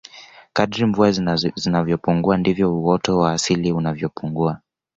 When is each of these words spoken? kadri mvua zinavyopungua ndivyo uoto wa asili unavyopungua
kadri 0.53 0.85
mvua 0.85 1.11
zinavyopungua 1.55 2.37
ndivyo 2.37 2.73
uoto 2.77 3.17
wa 3.17 3.31
asili 3.33 3.71
unavyopungua 3.71 4.61